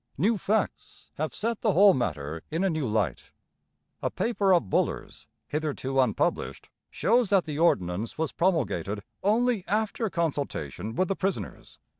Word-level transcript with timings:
New 0.17 0.35
facts 0.35 1.11
have 1.19 1.31
set 1.31 1.61
the 1.61 1.73
whole 1.73 1.93
matter 1.93 2.41
in 2.49 2.63
a 2.63 2.71
new 2.71 2.87
light. 2.87 3.29
A 4.01 4.09
paper 4.09 4.51
of 4.51 4.67
Buller's, 4.67 5.27
hitherto 5.47 5.99
unpublished, 5.99 6.71
shows 6.89 7.29
that 7.29 7.45
the 7.45 7.59
ordinance 7.59 8.17
was 8.17 8.31
promulgated 8.31 9.03
only 9.21 9.63
after 9.67 10.09
consultation 10.09 10.95
with 10.95 11.07
the 11.07 11.15
prisoners. 11.15 11.77